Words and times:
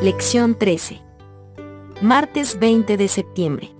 Lección 0.00 0.54
13. 0.54 1.02
Martes 2.02 2.60
20 2.60 2.96
de 2.96 3.08
septiembre. 3.08 3.74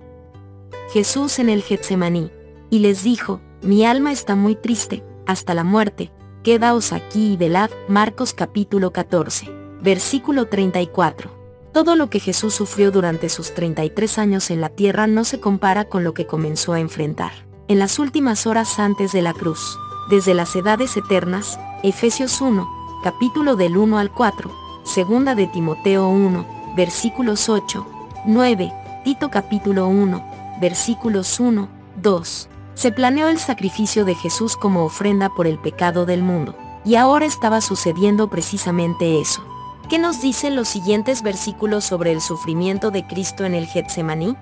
Jesús 0.91 1.39
en 1.39 1.47
el 1.47 1.63
Getsemaní, 1.63 2.29
y 2.69 2.79
les 2.79 3.03
dijo, 3.03 3.39
mi 3.61 3.85
alma 3.85 4.11
está 4.11 4.35
muy 4.35 4.55
triste, 4.55 5.01
hasta 5.25 5.53
la 5.53 5.63
muerte, 5.63 6.11
quedaos 6.43 6.91
aquí 6.91 7.31
y 7.31 7.37
velad. 7.37 7.69
Marcos 7.87 8.33
capítulo 8.33 8.91
14, 8.91 9.49
versículo 9.81 10.47
34. 10.47 11.31
Todo 11.71 11.95
lo 11.95 12.09
que 12.09 12.19
Jesús 12.19 12.53
sufrió 12.53 12.91
durante 12.91 13.29
sus 13.29 13.53
33 13.53 14.17
años 14.17 14.51
en 14.51 14.59
la 14.59 14.67
tierra 14.67 15.07
no 15.07 15.23
se 15.23 15.39
compara 15.39 15.85
con 15.85 16.03
lo 16.03 16.13
que 16.13 16.27
comenzó 16.27 16.73
a 16.73 16.81
enfrentar 16.81 17.31
en 17.69 17.79
las 17.79 17.97
últimas 17.97 18.45
horas 18.45 18.77
antes 18.77 19.13
de 19.13 19.21
la 19.21 19.33
cruz. 19.33 19.79
Desde 20.09 20.33
las 20.33 20.53
edades 20.57 20.97
eternas, 20.97 21.57
Efesios 21.81 22.41
1, 22.41 22.67
capítulo 23.05 23.55
del 23.55 23.77
1 23.77 23.99
al 23.99 24.11
4, 24.11 24.68
segunda 24.89 25.35
de 25.35 25.45
Timoteo 25.45 26.09
1, 26.09 26.73
versículos 26.75 27.47
8, 27.47 27.85
9, 28.25 28.73
Tito 29.03 29.29
capítulo 29.29 29.87
1, 29.87 30.57
versículos 30.59 31.39
1, 31.39 31.69
2. 32.01 32.49
Se 32.73 32.91
planeó 32.91 33.27
el 33.27 33.37
sacrificio 33.37 34.03
de 34.03 34.15
Jesús 34.15 34.57
como 34.57 34.83
ofrenda 34.83 35.29
por 35.29 35.45
el 35.45 35.59
pecado 35.59 36.07
del 36.07 36.23
mundo, 36.23 36.55
y 36.83 36.95
ahora 36.95 37.27
estaba 37.27 37.61
sucediendo 37.61 38.31
precisamente 38.31 39.21
eso. 39.21 39.43
¿Qué 39.89 39.99
nos 39.99 40.21
dicen 40.21 40.55
los 40.55 40.67
siguientes 40.67 41.21
versículos 41.21 41.83
sobre 41.83 42.11
el 42.11 42.19
sufrimiento 42.19 42.89
de 42.89 43.05
Cristo 43.05 43.45
en 43.45 43.53
el 43.53 43.67
Getsemaní? 43.67 44.35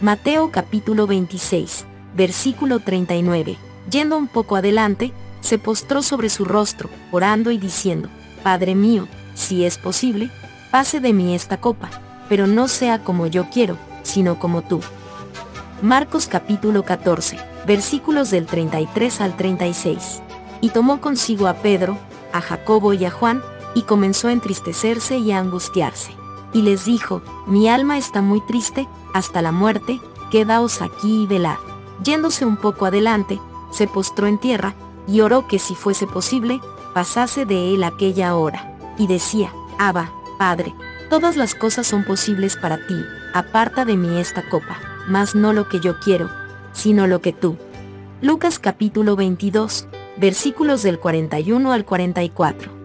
Mateo 0.00 0.50
capítulo 0.50 1.06
26, 1.06 1.84
versículo 2.16 2.80
39. 2.80 3.56
Yendo 3.88 4.16
un 4.16 4.26
poco 4.26 4.56
adelante, 4.56 5.12
se 5.40 5.58
postró 5.58 6.02
sobre 6.02 6.28
su 6.28 6.44
rostro, 6.44 6.88
orando 7.12 7.52
y 7.52 7.58
diciendo, 7.58 8.08
Padre 8.42 8.74
mío, 8.74 9.06
si 9.34 9.64
es 9.64 9.78
posible, 9.78 10.30
pase 10.70 11.00
de 11.00 11.12
mí 11.12 11.34
esta 11.34 11.60
copa, 11.60 11.90
pero 12.28 12.46
no 12.46 12.68
sea 12.68 13.00
como 13.00 13.26
yo 13.26 13.48
quiero, 13.50 13.76
sino 14.02 14.38
como 14.38 14.62
tú. 14.62 14.80
Marcos 15.82 16.28
capítulo 16.28 16.84
14, 16.84 17.38
versículos 17.66 18.30
del 18.30 18.46
33 18.46 19.20
al 19.20 19.36
36. 19.36 20.22
Y 20.60 20.70
tomó 20.70 21.00
consigo 21.00 21.46
a 21.46 21.54
Pedro, 21.54 21.98
a 22.32 22.40
Jacobo 22.40 22.92
y 22.94 23.04
a 23.04 23.10
Juan, 23.10 23.42
y 23.74 23.82
comenzó 23.82 24.28
a 24.28 24.32
entristecerse 24.32 25.18
y 25.18 25.32
a 25.32 25.38
angustiarse. 25.38 26.12
Y 26.52 26.62
les 26.62 26.84
dijo, 26.84 27.22
mi 27.46 27.68
alma 27.68 27.98
está 27.98 28.22
muy 28.22 28.40
triste, 28.46 28.88
hasta 29.12 29.42
la 29.42 29.52
muerte, 29.52 30.00
quedaos 30.30 30.80
aquí 30.80 31.24
y 31.24 31.26
velad. 31.26 31.58
Yéndose 32.02 32.46
un 32.46 32.56
poco 32.56 32.86
adelante, 32.86 33.40
se 33.70 33.86
postró 33.86 34.26
en 34.26 34.38
tierra, 34.38 34.74
y 35.06 35.20
oró 35.20 35.46
que 35.46 35.58
si 35.58 35.74
fuese 35.74 36.06
posible, 36.06 36.60
pasase 36.94 37.44
de 37.44 37.74
él 37.74 37.84
aquella 37.84 38.36
hora. 38.36 38.73
Y 38.98 39.06
decía, 39.06 39.52
Abba, 39.78 40.12
Padre, 40.38 40.74
todas 41.10 41.36
las 41.36 41.54
cosas 41.54 41.86
son 41.86 42.04
posibles 42.04 42.56
para 42.56 42.86
ti, 42.86 42.96
aparta 43.32 43.84
de 43.84 43.96
mí 43.96 44.18
esta 44.18 44.42
copa, 44.48 44.78
mas 45.08 45.34
no 45.34 45.52
lo 45.52 45.68
que 45.68 45.80
yo 45.80 45.98
quiero, 46.00 46.30
sino 46.72 47.06
lo 47.06 47.20
que 47.20 47.32
tú. 47.32 47.56
Lucas 48.20 48.58
capítulo 48.58 49.16
22, 49.16 49.88
versículos 50.16 50.82
del 50.82 50.98
41 50.98 51.72
al 51.72 51.84
44 51.84 52.84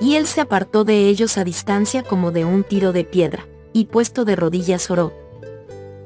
y 0.00 0.16
él 0.16 0.26
se 0.26 0.40
apartó 0.40 0.84
de 0.84 1.08
ellos 1.08 1.36
a 1.36 1.44
distancia 1.44 2.02
como 2.02 2.32
de 2.32 2.44
un 2.44 2.64
tiro 2.64 2.92
de 2.92 3.04
piedra, 3.04 3.46
y 3.72 3.84
puesto 3.84 4.24
de 4.24 4.34
rodillas 4.34 4.90
oró, 4.90 5.12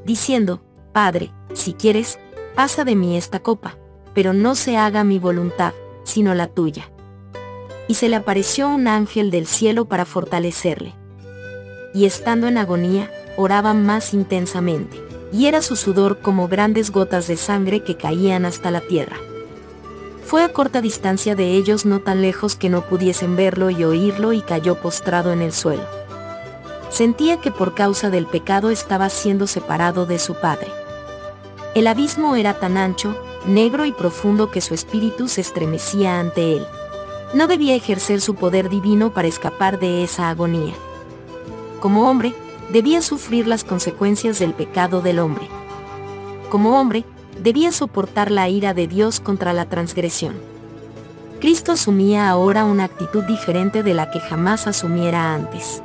diciendo, 0.04 0.60
Padre, 0.92 1.32
si 1.54 1.72
quieres, 1.72 2.18
pasa 2.54 2.84
de 2.84 2.96
mí 2.96 3.16
esta 3.16 3.38
copa, 3.40 3.78
pero 4.12 4.32
no 4.32 4.56
se 4.56 4.76
haga 4.76 5.04
mi 5.04 5.18
voluntad, 5.18 5.72
sino 6.02 6.34
la 6.34 6.48
tuya. 6.48 6.90
Y 7.88 7.94
se 7.94 8.08
le 8.08 8.16
apareció 8.16 8.68
un 8.68 8.88
ángel 8.88 9.30
del 9.30 9.46
cielo 9.46 9.84
para 9.84 10.04
fortalecerle. 10.04 10.94
Y 11.92 12.06
estando 12.06 12.48
en 12.48 12.58
agonía, 12.58 13.10
oraba 13.36 13.74
más 13.74 14.14
intensamente, 14.14 15.00
y 15.32 15.46
era 15.46 15.62
su 15.62 15.76
sudor 15.76 16.20
como 16.20 16.48
grandes 16.48 16.90
gotas 16.90 17.26
de 17.26 17.36
sangre 17.36 17.82
que 17.82 17.96
caían 17.96 18.44
hasta 18.44 18.70
la 18.70 18.80
tierra. 18.80 19.16
Fue 20.24 20.42
a 20.42 20.52
corta 20.52 20.80
distancia 20.80 21.34
de 21.34 21.52
ellos 21.52 21.84
no 21.84 22.00
tan 22.00 22.22
lejos 22.22 22.56
que 22.56 22.70
no 22.70 22.82
pudiesen 22.82 23.36
verlo 23.36 23.70
y 23.70 23.84
oírlo 23.84 24.32
y 24.32 24.40
cayó 24.40 24.76
postrado 24.76 25.32
en 25.32 25.42
el 25.42 25.52
suelo. 25.52 25.84
Sentía 26.88 27.40
que 27.40 27.50
por 27.50 27.74
causa 27.74 28.08
del 28.08 28.26
pecado 28.26 28.70
estaba 28.70 29.10
siendo 29.10 29.46
separado 29.46 30.06
de 30.06 30.18
su 30.18 30.34
padre. 30.34 30.68
El 31.74 31.88
abismo 31.88 32.36
era 32.36 32.54
tan 32.54 32.76
ancho, 32.76 33.16
negro 33.46 33.84
y 33.84 33.92
profundo 33.92 34.50
que 34.50 34.60
su 34.60 34.74
espíritu 34.74 35.28
se 35.28 35.40
estremecía 35.40 36.20
ante 36.20 36.56
él. 36.56 36.66
No 37.34 37.48
debía 37.48 37.74
ejercer 37.74 38.20
su 38.20 38.36
poder 38.36 38.68
divino 38.68 39.12
para 39.12 39.26
escapar 39.26 39.80
de 39.80 40.04
esa 40.04 40.30
agonía. 40.30 40.74
Como 41.80 42.08
hombre, 42.08 42.32
debía 42.70 43.02
sufrir 43.02 43.48
las 43.48 43.64
consecuencias 43.64 44.38
del 44.38 44.54
pecado 44.54 45.00
del 45.00 45.18
hombre. 45.18 45.48
Como 46.48 46.80
hombre, 46.80 47.04
debía 47.42 47.72
soportar 47.72 48.30
la 48.30 48.48
ira 48.48 48.72
de 48.72 48.86
Dios 48.86 49.18
contra 49.18 49.52
la 49.52 49.66
transgresión. 49.66 50.36
Cristo 51.40 51.72
asumía 51.72 52.28
ahora 52.28 52.64
una 52.64 52.84
actitud 52.84 53.24
diferente 53.24 53.82
de 53.82 53.94
la 53.94 54.12
que 54.12 54.20
jamás 54.20 54.68
asumiera 54.68 55.34
antes. 55.34 55.82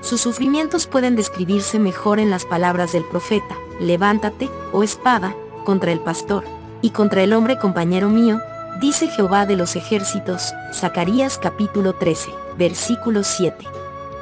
Sus 0.00 0.22
sufrimientos 0.22 0.86
pueden 0.86 1.16
describirse 1.16 1.78
mejor 1.78 2.18
en 2.18 2.30
las 2.30 2.46
palabras 2.46 2.92
del 2.92 3.04
profeta, 3.04 3.56
levántate, 3.78 4.48
oh 4.72 4.82
espada, 4.82 5.36
contra 5.64 5.92
el 5.92 6.00
pastor, 6.00 6.44
y 6.80 6.90
contra 6.90 7.22
el 7.22 7.34
hombre 7.34 7.58
compañero 7.58 8.08
mío, 8.08 8.40
dice 8.80 9.08
Jehová 9.08 9.46
de 9.46 9.56
los 9.56 9.76
ejércitos, 9.76 10.52
Zacarías 10.72 11.38
capítulo 11.38 11.94
13, 11.94 12.30
versículo 12.58 13.24
7. 13.24 13.66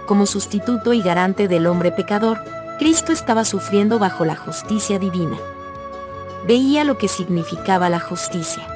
Como 0.06 0.26
sustituto 0.26 0.92
y 0.92 1.03
garante 1.03 1.48
del 1.48 1.66
hombre 1.66 1.92
pecador, 1.92 2.38
Cristo 2.78 3.12
estaba 3.12 3.44
sufriendo 3.44 3.98
bajo 3.98 4.25
la 4.25 4.37
justicia 4.37 4.98
divina 4.98 5.38
veía 6.47 6.84
lo 6.84 6.98
que 6.98 7.09
significaba 7.09 7.88
la 7.88 8.00
justicia. 8.00 8.66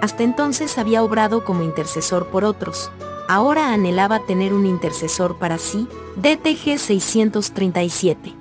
Hasta 0.00 0.22
entonces 0.22 0.76
había 0.78 1.02
obrado 1.02 1.44
como 1.44 1.62
intercesor 1.62 2.26
por 2.26 2.44
otros, 2.44 2.90
ahora 3.28 3.72
anhelaba 3.72 4.26
tener 4.26 4.52
un 4.52 4.66
intercesor 4.66 5.38
para 5.38 5.58
sí, 5.58 5.86
DTG 6.16 6.78
637. 6.78 8.34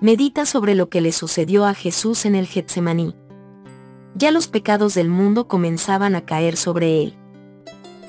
Medita 0.00 0.46
sobre 0.46 0.74
lo 0.74 0.88
que 0.88 1.00
le 1.00 1.12
sucedió 1.12 1.64
a 1.64 1.74
Jesús 1.74 2.24
en 2.24 2.34
el 2.34 2.46
Getsemaní. 2.46 3.14
Ya 4.14 4.30
los 4.30 4.48
pecados 4.48 4.94
del 4.94 5.08
mundo 5.08 5.48
comenzaban 5.48 6.14
a 6.14 6.24
caer 6.24 6.56
sobre 6.56 7.02
él. 7.02 7.14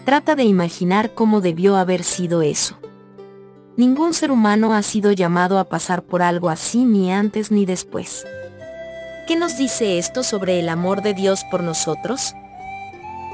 Trata 0.06 0.36
de 0.36 0.44
imaginar 0.44 1.14
cómo 1.14 1.40
debió 1.40 1.78
haber 1.78 2.04
sido 2.04 2.42
eso. 2.42 2.78
Ningún 3.78 4.14
ser 4.14 4.32
humano 4.32 4.74
ha 4.74 4.84
sido 4.84 5.12
llamado 5.12 5.58
a 5.58 5.64
pasar 5.64 6.04
por 6.04 6.22
algo 6.22 6.50
así 6.50 6.86
ni 6.86 7.12
antes 7.12 7.52
ni 7.52 7.66
después. 7.66 8.26
¿Qué 9.28 9.36
nos 9.38 9.58
dice 9.58 9.98
esto 9.98 10.22
sobre 10.22 10.60
el 10.60 10.68
amor 10.68 11.02
de 11.02 11.14
Dios 11.14 11.46
por 11.50 11.64
nosotros? 11.64 12.36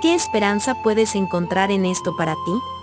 ¿Qué 0.02 0.14
esperanza 0.14 0.76
puedes 0.84 1.16
encontrar 1.16 1.72
en 1.72 1.86
esto 1.86 2.16
para 2.16 2.36
ti? 2.36 2.79